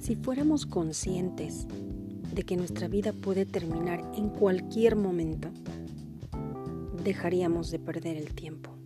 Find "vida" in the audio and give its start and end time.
2.88-3.12